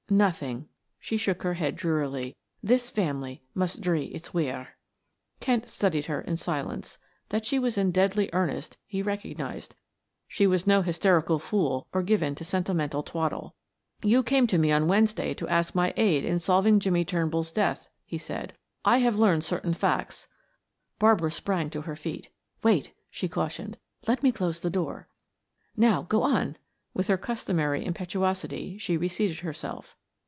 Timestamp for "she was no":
10.27-10.81